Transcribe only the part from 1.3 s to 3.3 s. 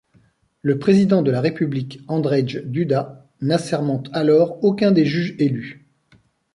République Andrzej Duda